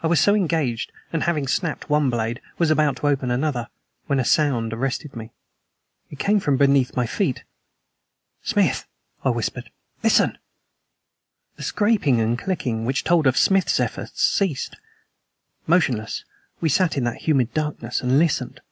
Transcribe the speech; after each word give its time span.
I 0.00 0.06
was 0.06 0.18
so 0.22 0.34
engaged, 0.34 0.90
and, 1.12 1.24
having 1.24 1.46
snapped 1.46 1.90
one 1.90 2.08
blade, 2.08 2.40
was 2.56 2.70
about 2.70 2.96
to 2.96 3.08
open 3.08 3.30
another, 3.30 3.68
when 4.06 4.18
a 4.18 4.24
sound 4.24 4.72
arrested 4.72 5.14
me. 5.14 5.32
It 6.08 6.18
came 6.18 6.40
from 6.40 6.56
beneath 6.56 6.96
my 6.96 7.04
feet. 7.04 7.44
"Smith," 8.42 8.86
I 9.22 9.28
whispered, 9.28 9.70
"listen!" 10.02 10.38
The 11.56 11.62
scraping 11.62 12.22
and 12.22 12.38
clicking 12.38 12.86
which 12.86 13.04
told 13.04 13.26
of 13.26 13.36
Smith's 13.36 13.78
efforts 13.78 14.22
ceased. 14.22 14.76
Motionless, 15.66 16.24
we 16.62 16.70
sat 16.70 16.96
in 16.96 17.04
that 17.04 17.28
humid 17.28 17.52
darkness 17.52 18.00
and 18.00 18.18
listened. 18.18 18.62